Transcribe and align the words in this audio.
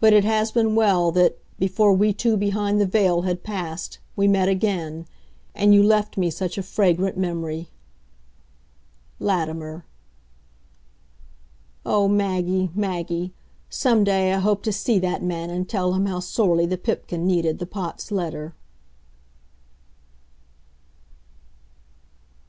But 0.00 0.12
it 0.12 0.24
has 0.24 0.50
been 0.50 0.74
well 0.74 1.12
that, 1.12 1.38
before 1.56 1.92
we 1.92 2.12
two 2.12 2.36
behind 2.36 2.80
the 2.80 2.84
veil 2.84 3.22
had 3.22 3.44
passed, 3.44 4.00
we 4.16 4.26
met 4.26 4.48
again, 4.48 5.06
and 5.54 5.72
you 5.72 5.84
left 5.84 6.16
me 6.16 6.30
such 6.32 6.58
a 6.58 6.64
fragrant 6.64 7.16
memory. 7.16 7.68
LATIMER." 9.20 9.84
O 11.84 12.08
Maggie, 12.08 12.70
Maggie, 12.74 13.32
some 13.70 14.02
day 14.02 14.32
I 14.32 14.38
hope 14.40 14.64
to 14.64 14.72
see 14.72 14.98
that 14.98 15.22
man 15.22 15.48
and 15.48 15.68
tell 15.68 15.94
him 15.94 16.06
how 16.06 16.18
sorely 16.18 16.66
the 16.66 16.76
Pipkin 16.76 17.24
needed 17.24 17.60
the 17.60 17.66
Pot's 17.66 18.10
letter! 18.10 18.52